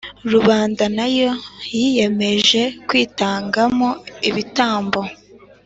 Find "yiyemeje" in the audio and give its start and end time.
1.75-2.61